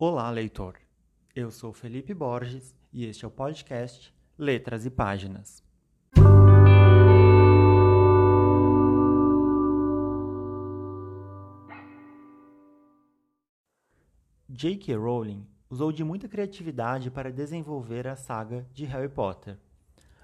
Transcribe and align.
Olá, 0.00 0.30
leitor. 0.30 0.76
Eu 1.34 1.50
sou 1.50 1.72
Felipe 1.72 2.14
Borges 2.14 2.72
e 2.92 3.04
este 3.04 3.24
é 3.24 3.26
o 3.26 3.30
podcast 3.32 4.14
Letras 4.38 4.86
e 4.86 4.90
Páginas. 4.90 5.60
J.K. 14.48 14.94
Rowling 14.94 15.44
usou 15.68 15.90
de 15.90 16.04
muita 16.04 16.28
criatividade 16.28 17.10
para 17.10 17.32
desenvolver 17.32 18.06
a 18.06 18.14
saga 18.14 18.68
de 18.72 18.84
Harry 18.84 19.08
Potter. 19.08 19.58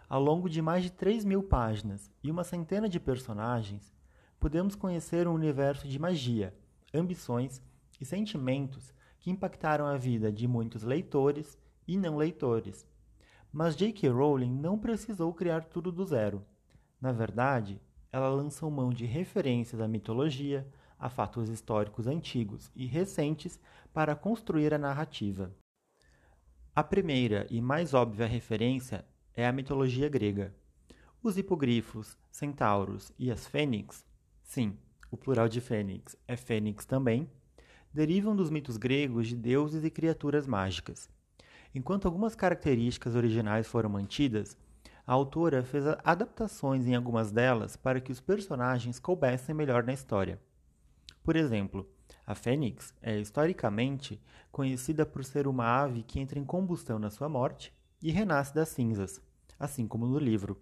Ao 0.08 0.22
longo 0.22 0.48
de 0.48 0.62
mais 0.62 0.84
de 0.84 0.92
3 0.92 1.24
mil 1.24 1.42
páginas 1.42 2.12
e 2.22 2.30
uma 2.30 2.44
centena 2.44 2.88
de 2.88 3.00
personagens, 3.00 3.92
podemos 4.38 4.76
conhecer 4.76 5.26
um 5.26 5.34
universo 5.34 5.88
de 5.88 5.98
magia, 5.98 6.54
ambições 6.94 7.60
e 8.00 8.04
sentimentos 8.04 8.94
que 9.24 9.30
impactaram 9.30 9.86
a 9.86 9.96
vida 9.96 10.30
de 10.30 10.46
muitos 10.46 10.82
leitores 10.82 11.58
e 11.88 11.96
não 11.96 12.18
leitores. 12.18 12.86
Mas 13.50 13.74
J.K. 13.74 14.10
Rowling 14.10 14.52
não 14.52 14.78
precisou 14.78 15.32
criar 15.32 15.64
tudo 15.64 15.90
do 15.90 16.04
zero. 16.04 16.44
Na 17.00 17.10
verdade, 17.10 17.80
ela 18.12 18.28
lançou 18.28 18.70
mão 18.70 18.90
de 18.92 19.06
referências 19.06 19.80
à 19.80 19.88
mitologia, 19.88 20.70
a 20.98 21.08
fatos 21.08 21.48
históricos 21.48 22.06
antigos 22.06 22.70
e 22.76 22.84
recentes 22.84 23.58
para 23.94 24.14
construir 24.14 24.74
a 24.74 24.78
narrativa. 24.78 25.50
A 26.76 26.84
primeira 26.84 27.46
e 27.48 27.62
mais 27.62 27.94
óbvia 27.94 28.26
referência 28.26 29.06
é 29.32 29.46
a 29.46 29.52
mitologia 29.52 30.10
grega. 30.10 30.54
Os 31.22 31.38
hipogrifos, 31.38 32.18
centauros 32.30 33.10
e 33.18 33.30
as 33.30 33.46
fênix, 33.46 34.04
sim, 34.42 34.76
o 35.10 35.16
plural 35.16 35.48
de 35.48 35.62
fênix 35.62 36.14
é 36.28 36.36
fênix 36.36 36.84
também, 36.84 37.26
derivam 37.94 38.34
dos 38.34 38.50
mitos 38.50 38.76
gregos 38.76 39.28
de 39.28 39.36
deuses 39.36 39.84
e 39.84 39.90
criaturas 39.90 40.48
mágicas. 40.48 41.08
Enquanto 41.72 42.06
algumas 42.06 42.34
características 42.34 43.14
originais 43.14 43.68
foram 43.68 43.88
mantidas, 43.88 44.58
a 45.06 45.12
autora 45.12 45.62
fez 45.62 45.84
adaptações 46.02 46.86
em 46.86 46.94
algumas 46.94 47.30
delas 47.30 47.76
para 47.76 48.00
que 48.00 48.10
os 48.10 48.20
personagens 48.20 48.98
coubessem 48.98 49.54
melhor 49.54 49.84
na 49.84 49.92
história. 49.92 50.40
Por 51.22 51.36
exemplo, 51.36 51.88
a 52.26 52.34
fênix 52.34 52.92
é 53.00 53.18
historicamente 53.18 54.20
conhecida 54.50 55.06
por 55.06 55.24
ser 55.24 55.46
uma 55.46 55.64
ave 55.64 56.02
que 56.02 56.18
entra 56.18 56.38
em 56.38 56.44
combustão 56.44 56.98
na 56.98 57.10
sua 57.10 57.28
morte 57.28 57.72
e 58.02 58.10
renasce 58.10 58.54
das 58.54 58.70
cinzas, 58.70 59.20
assim 59.58 59.86
como 59.86 60.06
no 60.06 60.18
livro. 60.18 60.60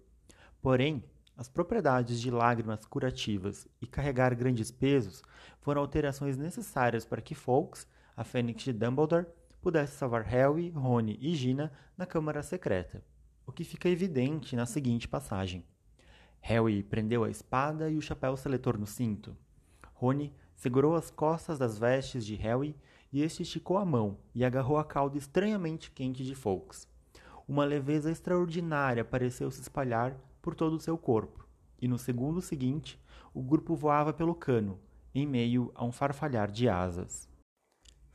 Porém, 0.61 1.03
as 1.35 1.49
propriedades 1.49 2.21
de 2.21 2.29
lágrimas 2.29 2.85
curativas 2.85 3.67
e 3.81 3.87
carregar 3.87 4.35
grandes 4.35 4.69
pesos 4.69 5.23
foram 5.61 5.81
alterações 5.81 6.37
necessárias 6.37 7.05
para 7.05 7.21
que 7.21 7.33
Fawkes, 7.33 7.87
a 8.15 8.23
Fênix 8.23 8.63
de 8.63 8.73
Dumbledore, 8.73 9.25
pudesse 9.61 9.97
salvar 9.97 10.23
Harry, 10.23 10.69
Rony 10.69 11.17
e 11.19 11.33
Gina 11.33 11.71
na 11.97 12.05
Câmara 12.05 12.43
Secreta, 12.43 13.03
o 13.45 13.51
que 13.51 13.63
fica 13.63 13.89
evidente 13.89 14.55
na 14.55 14.65
seguinte 14.65 15.07
passagem. 15.07 15.65
Harry 16.41 16.83
prendeu 16.83 17.23
a 17.23 17.29
espada 17.29 17.89
e 17.89 17.97
o 17.97 18.01
chapéu 18.01 18.35
seletor 18.35 18.77
no 18.77 18.85
cinto. 18.85 19.35
Rony 19.93 20.33
segurou 20.55 20.95
as 20.95 21.09
costas 21.09 21.57
das 21.57 21.79
vestes 21.79 22.25
de 22.25 22.35
Harry 22.35 22.75
e 23.11 23.21
este 23.21 23.43
esticou 23.43 23.77
a 23.77 23.85
mão 23.85 24.17
e 24.35 24.43
agarrou 24.43 24.77
a 24.77 24.83
cauda 24.83 25.17
estranhamente 25.17 25.89
quente 25.89 26.23
de 26.23 26.35
Fawkes. 26.35 26.87
Uma 27.47 27.65
leveza 27.65 28.11
extraordinária 28.11 29.05
pareceu 29.05 29.49
se 29.49 29.61
espalhar 29.61 30.15
por 30.43 30.53
todo 30.53 30.75
o 30.75 30.79
seu 30.79 30.97
corpo, 30.97 31.47
e 31.81 31.87
no 31.87 31.97
segundo 31.97 32.41
seguinte 32.41 33.01
o 33.33 33.41
grupo 33.41 33.75
voava 33.75 34.13
pelo 34.13 34.35
cano, 34.35 34.77
em 35.15 35.25
meio 35.25 35.71
a 35.73 35.85
um 35.85 35.91
farfalhar 35.91 36.51
de 36.51 36.67
asas. 36.67 37.29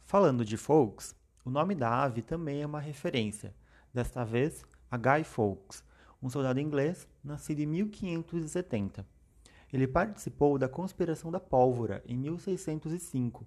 Falando 0.04 0.44
de 0.44 0.58
Fawkes, 0.58 1.16
o 1.42 1.50
nome 1.50 1.74
da 1.74 2.02
ave 2.02 2.20
também 2.20 2.60
é 2.60 2.66
uma 2.66 2.80
referência, 2.80 3.54
desta 3.92 4.24
vez 4.24 4.62
a 4.90 4.98
Guy 4.98 5.24
Fawkes, 5.24 5.82
um 6.22 6.28
soldado 6.28 6.60
inglês 6.60 7.08
nascido 7.24 7.60
em 7.60 7.66
1570. 7.66 9.06
Ele 9.72 9.88
participou 9.88 10.58
da 10.58 10.68
Conspiração 10.68 11.30
da 11.30 11.40
Pólvora 11.40 12.02
em 12.06 12.16
1605, 12.16 13.46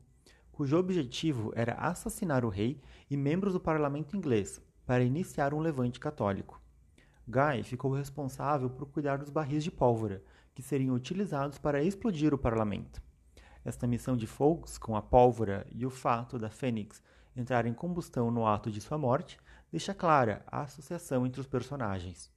cujo 0.52 0.78
objetivo 0.78 1.52
era 1.56 1.74
assassinar 1.74 2.44
o 2.44 2.50
rei 2.50 2.82
e 3.10 3.16
membros 3.16 3.54
do 3.54 3.60
parlamento 3.60 4.18
inglês 4.18 4.60
para 4.86 5.04
iniciar 5.04 5.54
um 5.54 5.60
levante 5.60 6.00
católico. 6.00 6.60
Guy 7.28 7.64
ficou 7.64 7.94
responsável 7.94 8.70
por 8.70 8.88
cuidar 8.88 9.18
dos 9.18 9.30
barris 9.30 9.64
de 9.64 9.72
pólvora, 9.72 10.24
que 10.54 10.62
seriam 10.62 10.96
utilizados 10.96 11.58
para 11.58 11.84
explodir 11.84 12.34
o 12.34 12.38
parlamento. 12.38 13.02
Esta 13.64 13.88
missão 13.88 14.18
de 14.18 14.26
Fawkes 14.26 14.78
com 14.78 14.96
a 14.96 15.02
pólvora 15.02 15.66
e 15.72 15.86
o 15.86 15.90
fato 15.90 16.40
da 16.40 16.50
Fênix 16.50 17.02
entrar 17.36 17.66
em 17.66 17.74
combustão 17.74 18.32
no 18.32 18.46
ato 18.46 18.72
de 18.72 18.82
sua 18.82 18.98
morte 18.98 19.38
deixa 19.72 19.94
clara 19.94 20.44
a 20.48 20.62
associação 20.62 21.26
entre 21.26 21.40
os 21.40 21.48
personagens. 21.48 22.32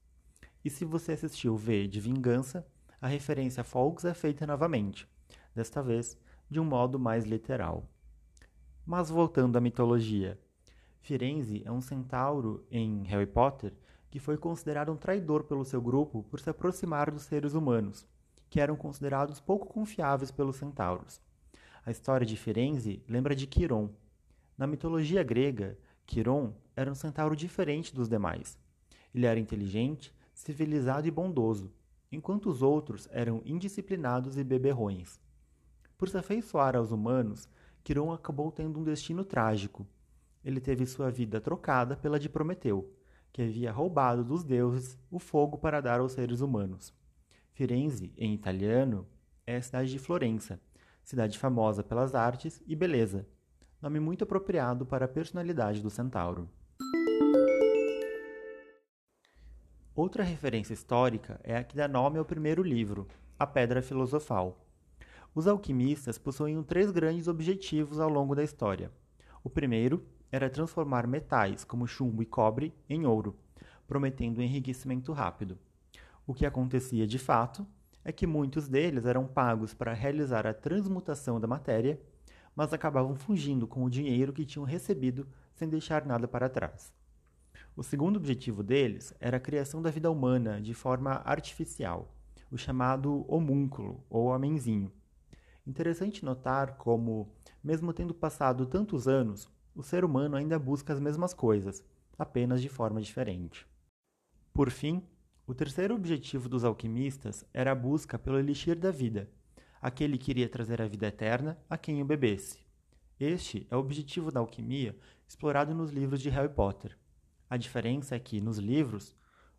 E 0.64 0.70
se 0.70 0.84
você 0.84 1.12
assistiu 1.12 1.56
V 1.56 1.88
de 1.88 2.00
Vingança, 2.00 2.66
a 3.00 3.08
referência 3.08 3.62
a 3.62 3.64
Fawkes 3.64 4.04
é 4.04 4.14
feita 4.14 4.46
novamente, 4.46 5.08
desta 5.54 5.82
vez 5.82 6.16
de 6.48 6.60
um 6.60 6.64
modo 6.64 6.98
mais 6.98 7.24
literal. 7.24 7.88
Mas 8.86 9.10
voltando 9.10 9.56
à 9.56 9.60
mitologia, 9.60 10.38
Firenze 11.00 11.62
é 11.64 11.72
um 11.72 11.80
centauro 11.80 12.66
em 12.70 13.02
Harry 13.04 13.26
Potter 13.26 13.74
que 14.14 14.20
foi 14.20 14.38
considerado 14.38 14.92
um 14.92 14.96
traidor 14.96 15.42
pelo 15.42 15.64
seu 15.64 15.82
grupo 15.82 16.22
por 16.30 16.38
se 16.38 16.48
aproximar 16.48 17.10
dos 17.10 17.24
seres 17.24 17.52
humanos, 17.52 18.06
que 18.48 18.60
eram 18.60 18.76
considerados 18.76 19.40
pouco 19.40 19.66
confiáveis 19.66 20.30
pelos 20.30 20.54
centauros. 20.54 21.20
A 21.84 21.90
história 21.90 22.24
de 22.24 22.36
Firenze 22.36 23.02
lembra 23.08 23.34
de 23.34 23.44
Quiron. 23.44 23.90
Na 24.56 24.68
mitologia 24.68 25.24
grega, 25.24 25.76
Quiron 26.06 26.52
era 26.76 26.92
um 26.92 26.94
centauro 26.94 27.34
diferente 27.34 27.92
dos 27.92 28.08
demais. 28.08 28.56
Ele 29.12 29.26
era 29.26 29.40
inteligente, 29.40 30.14
civilizado 30.32 31.08
e 31.08 31.10
bondoso, 31.10 31.72
enquanto 32.12 32.48
os 32.48 32.62
outros 32.62 33.08
eram 33.10 33.42
indisciplinados 33.44 34.38
e 34.38 34.44
beberrões. 34.44 35.20
Por 35.98 36.08
se 36.08 36.16
afeiçoar 36.16 36.76
aos 36.76 36.92
humanos, 36.92 37.48
Quiron 37.82 38.12
acabou 38.12 38.52
tendo 38.52 38.78
um 38.78 38.84
destino 38.84 39.24
trágico. 39.24 39.84
Ele 40.44 40.60
teve 40.60 40.86
sua 40.86 41.10
vida 41.10 41.40
trocada 41.40 41.96
pela 41.96 42.20
de 42.20 42.28
Prometeu, 42.28 42.94
que 43.34 43.42
havia 43.42 43.72
roubado 43.72 44.22
dos 44.22 44.44
deuses 44.44 44.96
o 45.10 45.18
fogo 45.18 45.58
para 45.58 45.80
dar 45.80 45.98
aos 45.98 46.12
seres 46.12 46.40
humanos. 46.40 46.94
Firenze, 47.52 48.14
em 48.16 48.32
italiano, 48.32 49.08
é 49.44 49.56
a 49.56 49.60
cidade 49.60 49.90
de 49.90 49.98
Florença, 49.98 50.60
cidade 51.02 51.36
famosa 51.36 51.82
pelas 51.82 52.14
artes 52.14 52.62
e 52.64 52.76
beleza, 52.76 53.26
nome 53.82 53.98
muito 53.98 54.22
apropriado 54.22 54.86
para 54.86 55.06
a 55.06 55.08
personalidade 55.08 55.82
do 55.82 55.90
centauro. 55.90 56.48
Outra 59.96 60.22
referência 60.22 60.72
histórica 60.72 61.40
é 61.42 61.56
a 61.56 61.64
que 61.64 61.74
dá 61.74 61.88
nome 61.88 62.20
ao 62.20 62.24
primeiro 62.24 62.62
livro, 62.62 63.08
A 63.36 63.44
Pedra 63.44 63.82
Filosofal. 63.82 64.64
Os 65.34 65.48
alquimistas 65.48 66.18
possuíam 66.18 66.62
três 66.62 66.92
grandes 66.92 67.26
objetivos 67.26 67.98
ao 67.98 68.08
longo 68.08 68.36
da 68.36 68.44
história. 68.44 68.92
O 69.42 69.50
primeiro 69.50 70.06
era 70.34 70.50
transformar 70.50 71.06
metais 71.06 71.62
como 71.62 71.86
chumbo 71.86 72.20
e 72.20 72.26
cobre 72.26 72.74
em 72.90 73.06
ouro, 73.06 73.36
prometendo 73.86 74.40
um 74.40 74.42
enriquecimento 74.42 75.12
rápido. 75.12 75.56
O 76.26 76.34
que 76.34 76.44
acontecia 76.44 77.06
de 77.06 77.20
fato 77.20 77.64
é 78.04 78.10
que 78.10 78.26
muitos 78.26 78.66
deles 78.66 79.06
eram 79.06 79.28
pagos 79.28 79.72
para 79.72 79.92
realizar 79.92 80.44
a 80.44 80.52
transmutação 80.52 81.38
da 81.38 81.46
matéria, 81.46 82.00
mas 82.52 82.72
acabavam 82.72 83.14
fugindo 83.14 83.64
com 83.68 83.84
o 83.84 83.90
dinheiro 83.90 84.32
que 84.32 84.44
tinham 84.44 84.64
recebido 84.64 85.24
sem 85.54 85.68
deixar 85.68 86.04
nada 86.04 86.26
para 86.26 86.48
trás. 86.48 86.92
O 87.76 87.84
segundo 87.84 88.16
objetivo 88.16 88.64
deles 88.64 89.14
era 89.20 89.36
a 89.36 89.40
criação 89.40 89.80
da 89.80 89.90
vida 89.90 90.10
humana 90.10 90.60
de 90.60 90.74
forma 90.74 91.22
artificial, 91.24 92.12
o 92.50 92.58
chamado 92.58 93.24
homúnculo 93.32 94.02
ou 94.10 94.26
homenzinho. 94.26 94.90
Interessante 95.64 96.24
notar 96.24 96.76
como, 96.76 97.32
mesmo 97.62 97.92
tendo 97.92 98.12
passado 98.12 98.66
tantos 98.66 99.06
anos, 99.06 99.48
o 99.74 99.82
ser 99.82 100.04
humano 100.04 100.36
ainda 100.36 100.58
busca 100.58 100.92
as 100.92 101.00
mesmas 101.00 101.34
coisas, 101.34 101.84
apenas 102.18 102.62
de 102.62 102.68
forma 102.68 103.00
diferente. 103.00 103.66
Por 104.52 104.70
fim, 104.70 105.02
o 105.46 105.54
terceiro 105.54 105.94
objetivo 105.94 106.48
dos 106.48 106.64
alquimistas 106.64 107.44
era 107.52 107.72
a 107.72 107.74
busca 107.74 108.18
pelo 108.18 108.38
elixir 108.38 108.78
da 108.78 108.90
vida, 108.90 109.28
aquele 109.82 110.16
que 110.16 110.30
iria 110.30 110.48
trazer 110.48 110.80
a 110.80 110.86
vida 110.86 111.06
eterna 111.06 111.58
a 111.68 111.76
quem 111.76 112.00
o 112.00 112.04
bebesse. 112.04 112.64
Este 113.18 113.66
é 113.70 113.76
o 113.76 113.80
objetivo 113.80 114.30
da 114.30 114.40
alquimia 114.40 114.96
explorado 115.26 115.74
nos 115.74 115.90
livros 115.90 116.20
de 116.20 116.30
Harry 116.30 116.48
Potter. 116.48 116.96
A 117.50 117.56
diferença 117.56 118.14
é 118.14 118.18
que, 118.18 118.40
nos 118.40 118.58
livros, 118.58 119.14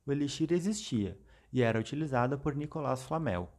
o 0.05 0.11
elixir 0.11 0.51
existia 0.51 1.17
e 1.51 1.61
era 1.61 1.79
utilizado 1.79 2.37
por 2.39 2.55
Nicolas 2.55 3.03
Flamel. 3.03 3.51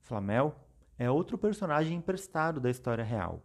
Flamel 0.00 0.54
é 0.98 1.10
outro 1.10 1.36
personagem 1.36 1.96
emprestado 1.96 2.60
da 2.60 2.70
história 2.70 3.04
real. 3.04 3.44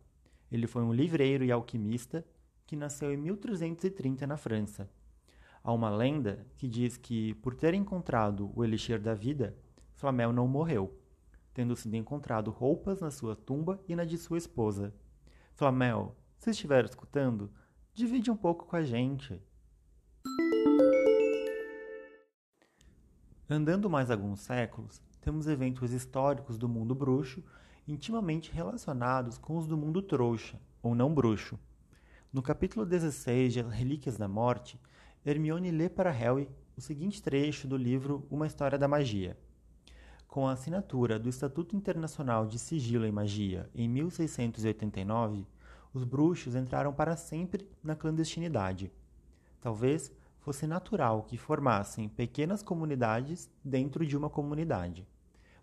Ele 0.51 0.68
foi 0.68 0.83
um 0.83 0.94
livreiro 0.94 1.44
e 1.44 1.51
alquimista 1.51 2.25
que 2.71 2.75
nasceu 2.77 3.12
em 3.13 3.18
1330 3.18 4.25
na 4.25 4.38
França. 4.38 4.89
Há 5.62 5.73
uma 5.73 5.89
lenda 5.89 6.47
que 6.56 6.69
diz 6.69 6.95
que, 6.95 7.33
por 7.33 7.53
ter 7.53 7.73
encontrado 7.73 8.50
o 8.56 8.63
elixir 8.63 8.97
da 8.97 9.13
vida, 9.13 9.57
Flamel 9.94 10.31
não 10.31 10.47
morreu, 10.47 10.97
tendo 11.53 11.75
sido 11.75 11.97
encontrado 11.97 12.50
roupas 12.50 13.01
na 13.01 13.12
sua 13.12 13.35
tumba 13.35 13.77
e 13.89 13.94
na 13.94 14.06
de 14.06 14.18
sua 14.18 14.38
esposa. 14.38 14.95
Flamel, 15.53 16.15
se 16.38 16.51
estiver 16.51 16.85
escutando, 16.85 17.51
Divide 17.94 18.31
um 18.31 18.38
pouco 18.38 18.65
com 18.65 18.77
a 18.77 18.83
gente. 18.83 19.38
Andando 23.50 23.89
mais 23.89 24.09
alguns 24.09 24.39
séculos, 24.39 25.01
temos 25.19 25.45
eventos 25.45 25.91
históricos 25.91 26.57
do 26.57 26.69
mundo 26.69 26.95
bruxo 26.95 27.44
intimamente 27.85 28.50
relacionados 28.50 29.38
com 29.38 29.57
os 29.57 29.67
do 29.67 29.75
mundo 29.75 30.01
trouxa, 30.01 30.57
ou 30.81 30.95
não 30.95 31.13
bruxo. 31.13 31.59
No 32.33 32.42
capítulo 32.42 32.86
16 32.86 33.51
de 33.51 33.60
As 33.60 33.69
Relíquias 33.69 34.16
da 34.16 34.25
Morte, 34.25 34.80
Hermione 35.25 35.69
lê 35.69 35.89
para 35.89 36.10
Harry 36.10 36.48
o 36.78 36.80
seguinte 36.80 37.22
trecho 37.22 37.68
do 37.68 37.75
livro 37.75 38.25
Uma 38.31 38.48
História 38.48 38.78
da 38.78 38.88
Magia. 38.88 39.38
Com 40.30 40.48
a 40.48 40.54
assinatura 40.54 41.19
do 41.19 41.28
Estatuto 41.28 41.75
Internacional 41.75 42.48
de 42.48 42.57
Sigilo 42.57 43.06
e 43.06 43.12
Magia 43.12 43.69
em 43.75 43.89
1689, 43.89 45.45
os 45.94 46.06
bruxos 46.06 46.56
entraram 46.56 46.94
para 46.94 47.18
sempre 47.18 47.69
na 47.83 47.98
clandestinidade. 47.98 48.94
Talvez 49.60 50.10
fosse 50.39 50.66
natural 50.66 51.24
que 51.24 51.36
formassem 51.36 52.07
pequenas 52.07 52.63
comunidades 52.63 53.51
dentro 53.62 54.06
de 54.06 54.16
uma 54.16 54.30
comunidade. 54.30 55.06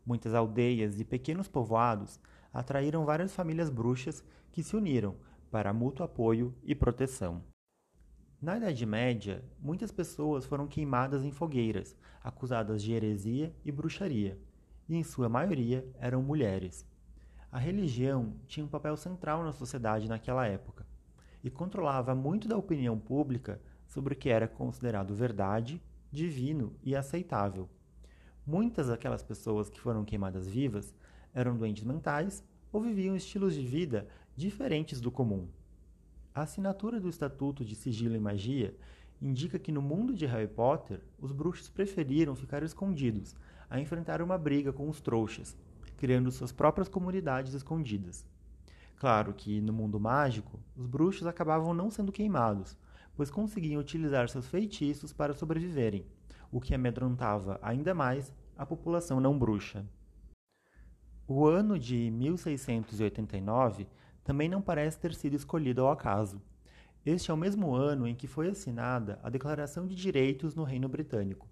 Muitas 0.05 0.35
aldeias 0.35 1.01
e 1.01 1.05
pequenos 1.05 1.49
povoados 1.49 2.21
atraíram 2.53 3.07
várias 3.07 3.35
famílias 3.35 3.71
bruxas 3.71 4.23
que 4.53 4.63
se 4.63 4.77
uniram 4.77 5.17
para 5.51 5.73
mútuo 5.73 6.05
apoio 6.05 6.55
e 6.63 6.75
proteção. 6.75 7.43
Na 8.41 8.57
Idade 8.57 8.87
Média, 8.87 9.43
muitas 9.59 9.91
pessoas 9.91 10.45
foram 10.45 10.69
queimadas 10.69 11.25
em 11.25 11.33
fogueiras, 11.33 11.97
acusadas 12.23 12.83
de 12.83 12.93
heresia 12.93 13.53
e 13.65 13.73
bruxaria, 13.73 14.39
e 14.89 14.95
em 14.95 15.03
sua 15.03 15.29
maioria 15.29 15.85
eram 15.99 16.23
mulheres. 16.23 16.87
A 17.51 17.59
religião 17.59 18.35
tinha 18.47 18.65
um 18.65 18.69
papel 18.69 18.97
central 18.97 19.43
na 19.43 19.53
sociedade 19.53 20.09
naquela 20.09 20.47
época 20.47 20.87
e 21.43 21.51
controlava 21.51 22.15
muito 22.15 22.47
da 22.47 22.57
opinião 22.57 22.99
pública 22.99 23.61
sobre 23.87 24.15
o 24.15 24.17
que 24.17 24.29
era 24.29 24.47
considerado 24.47 25.15
verdade, 25.15 25.83
divino 26.13 26.77
e 26.83 26.95
aceitável. 26.95 27.69
Muitas 28.47 28.89
daquelas 28.89 29.23
pessoas 29.23 29.69
que 29.69 29.81
foram 29.81 30.05
queimadas 30.05 30.47
vivas 30.47 30.95
eram 31.35 31.57
doentes 31.57 31.85
mentais 31.85 32.45
ou 32.73 32.81
viviam 32.81 33.17
estilos 33.17 33.55
de 33.55 33.67
vida 33.67 34.07
diferentes 34.39 35.01
do 35.01 35.11
comum. 35.11 35.49
A 36.33 36.43
assinatura 36.43 37.01
do 37.01 37.09
Estatuto 37.09 37.65
de 37.65 37.75
Sigilo 37.75 38.15
e 38.15 38.21
Magia 38.21 38.73
indica 39.21 39.59
que 39.59 39.73
no 39.73 39.83
mundo 39.83 40.15
de 40.15 40.27
Harry 40.27 40.47
Potter, 40.47 41.01
os 41.19 41.33
bruxos 41.33 41.69
preferiram 41.69 42.37
ficar 42.37 42.63
escondidos 42.63 43.35
a 43.69 43.81
enfrentar 43.81 44.23
uma 44.23 44.39
briga 44.39 44.73
com 44.73 44.89
os 44.89 45.01
trouxas, 45.01 45.59
criando 45.97 46.31
suas 46.31 46.53
próprias 46.53 46.89
comunidades 46.89 47.53
escondidas. 47.53 48.25
Claro 48.95 49.35
que, 49.35 49.61
no 49.61 49.73
mundo 49.73 49.99
mágico, 49.99 50.61
os 50.77 50.87
bruxos 50.87 51.27
acabavam 51.27 51.75
não 51.75 51.91
sendo 51.91 52.13
queimados, 52.13 52.79
pois 53.17 53.33
conseguiam 53.33 53.81
utilizar 53.81 54.29
seus 54.29 54.47
feitiços 54.47 55.13
para 55.13 55.35
sobreviverem, 55.35 56.07
o 56.53 56.61
que 56.61 56.77
amedrontava 56.77 57.59
ainda 57.61 57.93
mais 57.93 58.33
a 58.57 58.65
população 58.65 59.19
não 59.19 59.37
bruxa. 59.37 59.85
O 61.27 61.45
ano 61.45 61.77
de 61.77 62.09
1689 62.13 63.89
também 64.29 64.47
não 64.47 64.61
parece 64.61 64.99
ter 64.99 65.15
sido 65.15 65.37
escolhido 65.37 65.81
ao 65.81 65.91
acaso. 65.91 66.39
Este 67.07 67.31
é 67.31 67.35
o 67.35 67.37
mesmo 67.37 67.75
ano 67.75 68.07
em 68.07 68.15
que 68.15 68.27
foi 68.27 68.51
assinada 68.51 69.19
a 69.23 69.31
Declaração 69.31 69.87
de 69.87 69.95
Direitos 69.95 70.55
no 70.55 70.65
Reino 70.65 70.87
Britânico. 70.87 71.49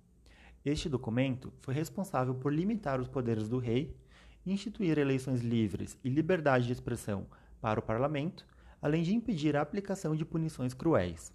Este 0.63 0.87
documento 0.87 1.51
foi 1.63 1.73
responsável 1.73 2.35
por 2.35 2.53
limitar 2.53 3.01
os 3.01 3.09
poderes 3.09 3.49
do 3.49 3.57
rei, 3.57 3.97
instituir 4.45 4.99
eleições 4.99 5.41
livres 5.41 5.99
e 6.05 6.11
liberdade 6.11 6.67
de 6.67 6.73
expressão 6.75 7.27
para 7.63 7.81
o 7.81 7.83
parlamento, 7.83 8.47
além 8.83 9.03
de 9.03 9.15
impedir 9.15 9.57
a 9.57 9.63
aplicação 9.63 10.15
de 10.15 10.27
punições 10.27 10.75
cruéis. 10.75 11.33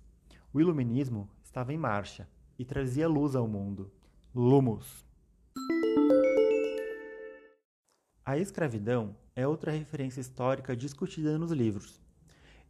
O 0.53 0.61
iluminismo 0.61 1.27
estava 1.43 1.73
em 1.73 1.77
marcha 1.77 2.29
e 2.59 2.63
trazia 2.63 3.07
luz 3.07 3.35
ao 3.35 3.47
mundo. 3.47 3.91
Lumos. 4.35 5.03
A 8.23 8.37
escravidão 8.37 9.15
é 9.41 9.47
outra 9.47 9.71
referência 9.71 10.21
histórica 10.21 10.75
discutida 10.75 11.37
nos 11.37 11.51
livros. 11.51 11.99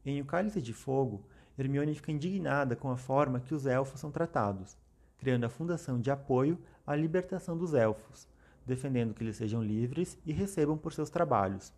Em 0.05 0.21
O 0.21 0.25
Cálice 0.25 0.61
de 0.61 0.73
Fogo, 0.73 1.27
Hermione 1.57 1.93
fica 1.93 2.11
indignada 2.11 2.75
com 2.75 2.89
a 2.89 2.97
forma 2.97 3.39
que 3.39 3.53
os 3.53 3.65
elfos 3.65 3.99
são 3.99 4.09
tratados, 4.09 4.77
criando 5.17 5.43
a 5.43 5.49
fundação 5.49 5.99
de 5.99 6.09
apoio 6.09 6.57
à 6.87 6.95
libertação 6.95 7.57
dos 7.57 7.73
elfos, 7.73 8.27
defendendo 8.65 9.13
que 9.13 9.23
eles 9.23 9.35
sejam 9.35 9.61
livres 9.61 10.17
e 10.25 10.31
recebam 10.31 10.77
por 10.77 10.93
seus 10.93 11.09
trabalhos. 11.09 11.73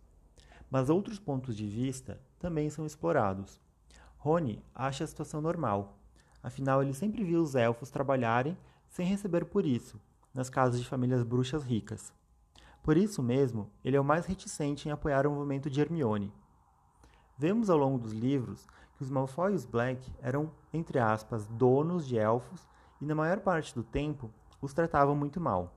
Mas 0.70 0.88
outros 0.88 1.18
pontos 1.18 1.56
de 1.56 1.66
vista 1.66 2.20
também 2.38 2.70
são 2.70 2.86
explorados. 2.86 3.60
Rony 4.16 4.64
acha 4.74 5.04
a 5.04 5.06
situação 5.06 5.40
normal. 5.40 5.98
Afinal, 6.42 6.82
ele 6.82 6.94
sempre 6.94 7.24
viu 7.24 7.42
os 7.42 7.54
elfos 7.54 7.90
trabalharem 7.90 8.56
sem 8.88 9.06
receber 9.06 9.44
por 9.44 9.66
isso, 9.66 10.00
nas 10.32 10.48
casas 10.48 10.80
de 10.80 10.86
famílias 10.86 11.22
bruxas 11.22 11.64
ricas. 11.64 12.12
Por 12.84 12.98
isso 12.98 13.22
mesmo, 13.22 13.70
ele 13.82 13.96
é 13.96 14.00
o 14.00 14.04
mais 14.04 14.26
reticente 14.26 14.86
em 14.86 14.92
apoiar 14.92 15.26
o 15.26 15.30
movimento 15.30 15.70
de 15.70 15.80
Hermione. 15.80 16.30
Vemos 17.38 17.70
ao 17.70 17.78
longo 17.78 17.98
dos 17.98 18.12
livros 18.12 18.66
que 18.94 19.02
os 19.02 19.08
Malfoy 19.08 19.52
e 19.52 19.54
os 19.54 19.64
Black 19.64 20.12
eram, 20.20 20.52
entre 20.70 20.98
aspas, 20.98 21.46
donos 21.46 22.06
de 22.06 22.18
elfos 22.18 22.68
e 23.00 23.06
na 23.06 23.14
maior 23.14 23.40
parte 23.40 23.74
do 23.74 23.82
tempo 23.82 24.30
os 24.60 24.74
tratavam 24.74 25.16
muito 25.16 25.40
mal. 25.40 25.74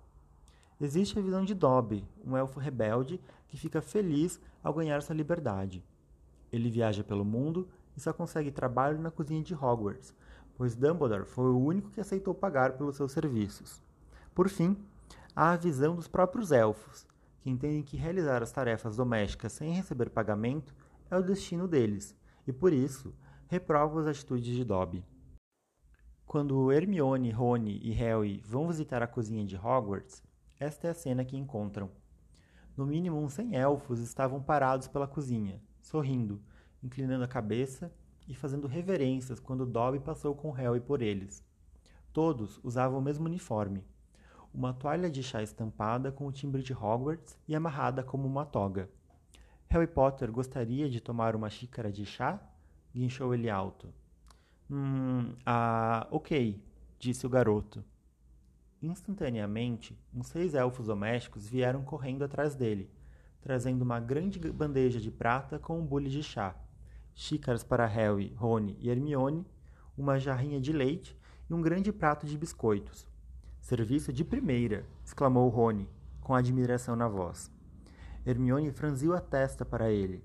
Existe 0.81 1.17
a 1.17 1.21
visão 1.21 1.45
de 1.45 1.55
Dobby, 1.55 2.05
um 2.25 2.35
elfo 2.35 2.59
rebelde 2.59 3.21
que 3.47 3.55
fica 3.55 3.81
feliz 3.81 4.37
ao 4.61 4.73
ganhar 4.73 5.01
sua 5.01 5.15
liberdade. 5.15 5.81
Ele 6.51 6.69
viaja 6.69 7.05
pelo 7.05 7.23
mundo 7.23 7.69
e 7.95 8.01
só 8.01 8.11
consegue 8.11 8.51
trabalho 8.51 8.99
na 8.99 9.09
cozinha 9.09 9.41
de 9.41 9.55
Hogwarts, 9.55 10.13
pois 10.57 10.75
Dumbledore 10.75 11.25
foi 11.25 11.51
o 11.51 11.57
único 11.57 11.89
que 11.89 12.01
aceitou 12.01 12.35
pagar 12.35 12.73
pelos 12.73 12.97
seus 12.97 13.13
serviços. 13.13 13.81
Por 14.35 14.49
fim, 14.49 14.77
há 15.39 15.51
a 15.51 15.55
visão 15.55 15.95
dos 15.95 16.07
próprios 16.07 16.51
elfos, 16.51 17.05
que 17.41 17.47
entendem 17.51 17.83
que 17.83 17.95
realizar 17.95 18.41
as 18.41 18.51
tarefas 18.51 18.97
domésticas 18.97 19.51
sem 19.51 19.71
receber 19.71 20.09
pagamento 20.09 20.73
é 21.11 21.15
o 21.15 21.21
destino 21.21 21.67
deles, 21.67 22.17
e 22.47 22.51
por 22.51 22.73
isso 22.73 23.13
reprovam 23.47 23.99
as 23.99 24.07
atitudes 24.07 24.47
de 24.47 24.65
Dobby. 24.65 25.05
Quando 26.25 26.71
Hermione, 26.71 27.29
Rony 27.29 27.79
e 27.83 27.91
Harry 27.91 28.41
vão 28.47 28.67
visitar 28.67 29.03
a 29.03 29.07
cozinha 29.07 29.45
de 29.45 29.55
Hogwarts, 29.55 30.23
esta 30.59 30.87
é 30.87 30.89
a 30.89 30.95
cena 30.95 31.23
que 31.23 31.37
encontram. 31.37 31.91
No 32.75 32.87
mínimo 32.87 33.19
uns 33.19 33.33
100 33.33 33.57
elfos 33.57 33.99
estavam 33.99 34.41
parados 34.41 34.87
pela 34.87 35.07
cozinha, 35.07 35.61
sorrindo, 35.83 36.41
inclinando 36.81 37.23
a 37.23 37.27
cabeça 37.27 37.93
e 38.27 38.33
fazendo 38.33 38.65
reverências 38.65 39.39
quando 39.39 39.67
Dobby 39.67 39.99
passou 39.99 40.33
com 40.33 40.49
Harry 40.49 40.79
por 40.81 41.03
eles. 41.03 41.45
Todos 42.11 42.59
usavam 42.63 42.97
o 42.97 43.03
mesmo 43.03 43.27
uniforme, 43.27 43.85
uma 44.57 44.73
toalha 44.73 45.07
de 45.07 45.21
chá 45.21 45.43
estampada 45.43 46.11
com 46.11 46.25
o 46.25 46.31
timbre 46.31 46.63
de 46.63 46.73
Hogwarts 46.73 47.37
e 47.47 47.55
amarrada 47.55 48.03
como 48.03 48.27
uma 48.27 48.43
toga. 48.43 48.89
Harry 49.67 49.85
Potter 49.85 50.31
gostaria 50.31 50.89
de 50.89 50.99
tomar 50.99 51.35
uma 51.35 51.47
xícara 51.47 51.91
de 51.91 52.03
chá? 52.07 52.41
guinchou 52.91 53.35
ele 53.35 53.51
alto. 53.51 53.93
Hum, 54.67 55.35
ah, 55.45 56.07
ok, 56.09 56.59
disse 56.97 57.23
o 57.27 57.29
garoto. 57.29 57.85
Instantaneamente, 58.81 59.95
uns 60.11 60.25
seis 60.29 60.55
elfos 60.55 60.87
domésticos 60.87 61.47
vieram 61.47 61.83
correndo 61.83 62.23
atrás 62.23 62.55
dele, 62.55 62.89
trazendo 63.39 63.83
uma 63.83 63.99
grande 63.99 64.39
bandeja 64.51 64.99
de 64.99 65.11
prata 65.11 65.59
com 65.59 65.77
um 65.77 65.85
bule 65.85 66.09
de 66.09 66.23
chá 66.23 66.55
xícaras 67.13 67.63
para 67.63 67.85
Harry, 67.85 68.33
Rony 68.35 68.75
e 68.79 68.89
Hermione, 68.89 69.45
uma 69.95 70.19
jarrinha 70.19 70.59
de 70.59 70.71
leite 70.73 71.15
e 71.47 71.53
um 71.53 71.61
grande 71.61 71.91
prato 71.91 72.25
de 72.25 72.35
biscoitos. 72.35 73.07
Serviço 73.67 74.13
de 74.13 74.23
primeira! 74.23 74.85
exclamou 75.03 75.49
Rony, 75.49 75.89
com 76.21 76.33
admiração 76.33 76.95
na 76.95 77.09
voz. 77.09 77.51
Hermione 78.25 78.71
franziu 78.71 79.13
a 79.13 79.19
testa 79.19 79.65
para 79.65 79.91
ele, 79.91 80.23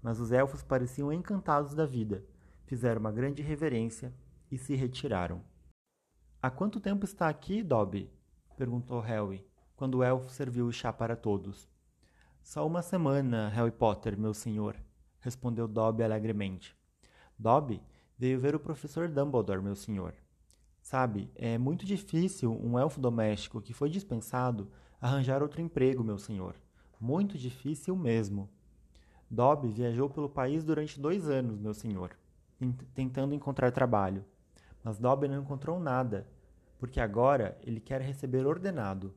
mas 0.00 0.20
os 0.20 0.30
elfos 0.30 0.62
pareciam 0.62 1.12
encantados 1.12 1.74
da 1.74 1.84
vida, 1.84 2.24
fizeram 2.66 3.00
uma 3.00 3.10
grande 3.10 3.42
reverência 3.42 4.14
e 4.48 4.56
se 4.56 4.76
retiraram. 4.76 5.42
Há 6.40 6.52
quanto 6.52 6.78
tempo 6.78 7.04
está 7.04 7.28
aqui, 7.28 7.64
Dobby? 7.64 8.08
perguntou 8.56 9.00
Harry, 9.00 9.44
quando 9.74 9.96
o 9.96 10.02
elfo 10.04 10.30
serviu 10.30 10.68
o 10.68 10.72
chá 10.72 10.92
para 10.92 11.16
todos. 11.16 11.68
Só 12.44 12.64
uma 12.64 12.80
semana, 12.80 13.48
Harry 13.48 13.72
Potter, 13.72 14.16
meu 14.16 14.32
senhor, 14.32 14.76
respondeu 15.18 15.66
Dobby 15.66 16.04
alegremente. 16.04 16.76
Dobby 17.36 17.82
veio 18.16 18.38
ver 18.38 18.54
o 18.54 18.60
professor 18.60 19.08
Dumbledore, 19.08 19.60
meu 19.60 19.74
senhor. 19.74 20.14
Sabe, 20.84 21.30
é 21.34 21.56
muito 21.56 21.86
difícil 21.86 22.52
um 22.62 22.78
elfo 22.78 23.00
doméstico 23.00 23.58
que 23.58 23.72
foi 23.72 23.88
dispensado 23.88 24.70
arranjar 25.00 25.42
outro 25.42 25.62
emprego, 25.62 26.04
meu 26.04 26.18
senhor. 26.18 26.54
Muito 27.00 27.38
difícil 27.38 27.96
mesmo. 27.96 28.50
Dobby 29.30 29.68
viajou 29.68 30.10
pelo 30.10 30.28
país 30.28 30.62
durante 30.62 31.00
dois 31.00 31.26
anos, 31.26 31.58
meu 31.58 31.72
senhor, 31.72 32.10
tentando 32.94 33.34
encontrar 33.34 33.72
trabalho. 33.72 34.26
Mas 34.84 34.98
Dobby 34.98 35.26
não 35.26 35.40
encontrou 35.40 35.80
nada, 35.80 36.28
porque 36.78 37.00
agora 37.00 37.58
ele 37.62 37.80
quer 37.80 38.02
receber 38.02 38.46
ordenado. 38.46 39.14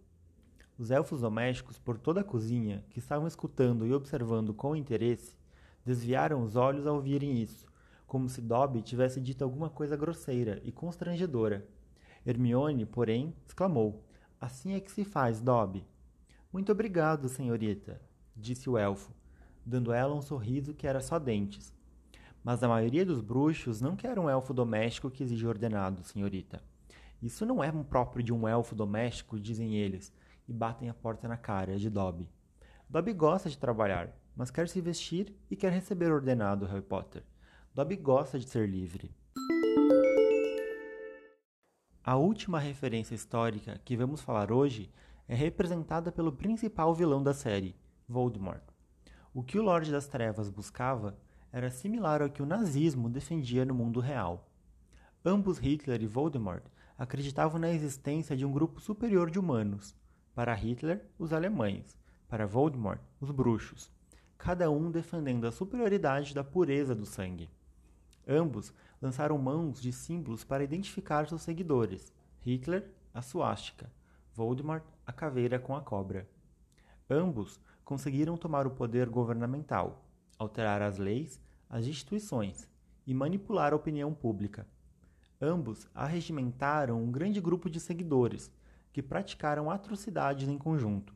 Os 0.77 0.89
elfos 0.89 1.19
domésticos 1.19 1.77
por 1.77 1.97
toda 1.97 2.21
a 2.21 2.23
cozinha, 2.23 2.85
que 2.89 2.99
estavam 2.99 3.27
escutando 3.27 3.85
e 3.85 3.93
observando 3.93 4.53
com 4.53 4.73
interesse, 4.73 5.35
desviaram 5.83 6.41
os 6.43 6.55
olhos 6.55 6.87
ao 6.87 6.95
ouvirem 6.95 7.41
isso, 7.41 7.67
como 8.07 8.29
se 8.29 8.41
Dobby 8.41 8.81
tivesse 8.81 9.19
dito 9.19 9.43
alguma 9.43 9.69
coisa 9.69 9.97
grosseira 9.97 10.61
e 10.63 10.71
constrangedora. 10.71 11.67
Hermione, 12.25 12.85
porém, 12.85 13.35
exclamou: 13.45 14.03
Assim 14.39 14.73
é 14.73 14.79
que 14.79 14.91
se 14.91 15.03
faz, 15.03 15.41
Dobby. 15.41 15.85
Muito 16.51 16.71
obrigado, 16.71 17.27
senhorita, 17.27 18.01
disse 18.35 18.69
o 18.69 18.77
elfo, 18.77 19.13
dando 19.65 19.91
ela 19.91 20.15
um 20.15 20.21
sorriso 20.21 20.73
que 20.73 20.87
era 20.87 21.01
só 21.01 21.19
dentes. 21.19 21.73
Mas 22.43 22.63
a 22.63 22.67
maioria 22.67 23.05
dos 23.05 23.19
bruxos 23.19 23.81
não 23.81 23.95
quer 23.95 24.17
um 24.17 24.29
elfo 24.29 24.53
doméstico 24.53 25.11
que 25.11 25.21
exige 25.21 25.45
ordenado, 25.45 26.03
senhorita. 26.03 26.63
Isso 27.21 27.45
não 27.45 27.61
é 27.61 27.71
próprio 27.83 28.23
de 28.23 28.31
um 28.31 28.47
elfo 28.47 28.73
doméstico, 28.73 29.39
dizem 29.39 29.75
eles, 29.75 30.13
e 30.47 30.53
batem 30.53 30.87
a 30.87 30.93
porta 30.93 31.27
na 31.27 31.35
cara 31.35 31.77
de 31.77 31.89
Dobby. 31.89 32.29
Dobby 32.89 33.11
gosta 33.11 33.49
de 33.49 33.57
trabalhar, 33.57 34.15
mas 34.33 34.49
quer 34.49 34.69
se 34.69 34.79
vestir 34.79 35.35
e 35.51 35.55
quer 35.55 35.73
receber 35.73 36.11
ordenado 36.11 36.65
Harry 36.65 36.81
Potter. 36.81 37.23
Dobby 37.77 37.95
gosta 37.95 38.39
de 38.39 38.49
ser 38.49 38.67
livre. 38.67 39.15
A 42.03 42.15
última 42.15 42.57
referência 42.57 43.13
histórica 43.13 43.79
que 43.85 43.95
vamos 43.95 44.19
falar 44.19 44.51
hoje 44.51 44.91
é 45.27 45.35
representada 45.35 46.11
pelo 46.11 46.31
principal 46.31 46.95
vilão 46.95 47.21
da 47.21 47.35
série, 47.35 47.75
Voldemort. 48.09 48.63
O 49.31 49.43
que 49.43 49.59
o 49.59 49.61
Lorde 49.61 49.91
das 49.91 50.07
Trevas 50.07 50.49
buscava 50.49 51.19
era 51.51 51.69
similar 51.69 52.23
ao 52.23 52.31
que 52.31 52.41
o 52.41 52.47
nazismo 52.47 53.11
defendia 53.11 53.63
no 53.63 53.75
mundo 53.75 53.99
real. 53.99 54.49
Ambos 55.23 55.59
Hitler 55.59 56.01
e 56.01 56.07
Voldemort 56.07 56.63
acreditavam 56.97 57.59
na 57.59 57.69
existência 57.69 58.35
de 58.35 58.43
um 58.43 58.51
grupo 58.51 58.81
superior 58.81 59.29
de 59.29 59.37
humanos. 59.37 59.95
Para 60.33 60.55
Hitler, 60.55 61.05
os 61.19 61.31
alemães, 61.31 61.95
para 62.27 62.47
Voldemort, 62.47 63.01
os 63.21 63.29
bruxos, 63.29 63.91
cada 64.35 64.67
um 64.71 64.89
defendendo 64.89 65.45
a 65.45 65.51
superioridade 65.51 66.33
da 66.33 66.43
pureza 66.43 66.95
do 66.95 67.05
sangue. 67.05 67.47
Ambos 68.27 68.73
lançaram 69.01 69.37
mãos 69.37 69.81
de 69.81 69.93
símbolos 69.93 70.43
para 70.43 70.63
identificar 70.63 71.27
seus 71.27 71.43
seguidores. 71.43 72.13
Hitler, 72.41 72.91
a 73.13 73.21
suástica, 73.21 73.91
Voldemort, 74.33 74.83
a 75.05 75.13
caveira 75.13 75.57
com 75.57 75.75
a 75.75 75.81
cobra. 75.81 76.27
Ambos 77.09 77.61
conseguiram 77.85 78.35
tomar 78.35 78.67
o 78.67 78.71
poder 78.71 79.09
governamental, 79.09 80.05
alterar 80.37 80.81
as 80.81 80.97
leis, 80.97 81.39
as 81.69 81.85
instituições 81.85 82.69
e 83.05 83.13
manipular 83.13 83.71
a 83.71 83.75
opinião 83.77 84.13
pública. 84.13 84.67
Ambos 85.41 85.87
arregimentaram 85.95 87.01
um 87.01 87.11
grande 87.11 87.39
grupo 87.39 87.69
de 87.69 87.79
seguidores 87.79 88.51
que 88.91 89.01
praticaram 89.01 89.71
atrocidades 89.71 90.49
em 90.49 90.57
conjunto. 90.57 91.15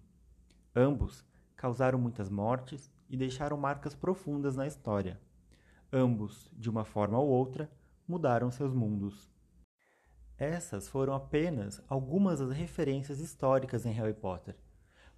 Ambos 0.73 1.25
causaram 1.55 1.99
muitas 1.99 2.29
mortes 2.29 2.89
e 3.09 3.17
deixaram 3.17 3.57
marcas 3.57 3.93
profundas 3.93 4.55
na 4.55 4.65
história. 4.65 5.19
Ambos, 5.93 6.49
de 6.53 6.69
uma 6.69 6.85
forma 6.85 7.19
ou 7.19 7.27
outra, 7.27 7.69
mudaram 8.07 8.49
seus 8.49 8.73
mundos. 8.73 9.29
Essas 10.37 10.87
foram 10.87 11.13
apenas 11.13 11.81
algumas 11.85 12.39
das 12.39 12.51
referências 12.51 13.19
históricas 13.19 13.85
em 13.85 13.91
Harry 13.91 14.13
Potter. 14.13 14.55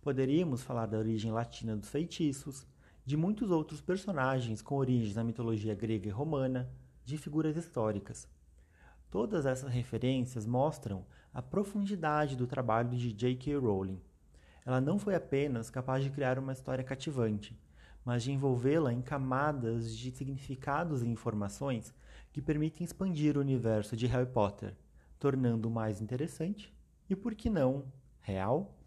Poderíamos 0.02 0.64
falar 0.64 0.88
da 0.88 0.98
origem 0.98 1.32
latina 1.32 1.78
dos 1.78 1.90
feitiços, 1.90 2.66
de 3.06 3.16
muitos 3.16 3.52
outros 3.52 3.82
personagens 3.82 4.64
com 4.64 4.76
origens 4.76 5.16
na 5.16 5.24
mitologia 5.24 5.76
grega 5.76 6.08
e 6.08 6.12
romana, 6.12 6.68
de 7.06 7.20
figuras 7.20 7.56
históricas. 7.56 8.28
Todas 9.12 9.46
essas 9.46 9.70
referências 9.70 10.48
mostram 10.48 11.06
a 11.32 11.42
profundidade 11.42 12.36
do 12.36 12.48
trabalho 12.48 12.90
de 12.98 13.14
J.K. 13.14 13.58
Rowling. 13.58 14.02
Ela 14.66 14.82
não 14.82 14.98
foi 14.98 15.14
apenas 15.14 15.70
capaz 15.70 16.04
de 16.04 16.10
criar 16.10 16.40
uma 16.40 16.54
história 16.54 16.84
cativante, 16.84 17.56
mas 18.06 18.24
de 18.24 18.32
envolvê-la 18.32 18.92
em 18.92 19.02
camadas 19.02 19.96
de 19.96 20.12
significados 20.12 21.02
e 21.02 21.08
informações 21.08 21.94
que 22.32 22.42
permitem 22.42 22.84
expandir 22.84 23.38
o 23.38 23.42
universo 23.42 23.96
de 23.96 24.08
Harry 24.08 24.30
Potter, 24.30 24.76
tornando-o 25.20 25.72
mais 25.72 26.02
interessante 26.02 26.74
e, 27.10 27.16
por 27.16 27.36
que 27.36 27.50
não, 27.50 27.86
real? 28.20 28.78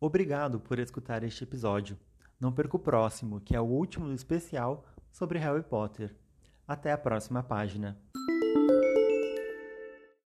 Obrigado 0.00 0.58
por 0.58 0.78
escutar 0.78 1.22
este 1.22 1.44
episódio. 1.44 1.98
Não 2.40 2.50
perca 2.50 2.76
o 2.76 2.80
próximo, 2.80 3.40
que 3.40 3.54
é 3.54 3.60
o 3.60 3.64
último 3.64 4.06
do 4.06 4.14
especial 4.14 4.86
sobre 5.12 5.38
Harry 5.38 5.62
Potter. 5.62 6.16
Até 6.66 6.90
a 6.90 6.98
próxima 6.98 7.42
página. 7.42 8.00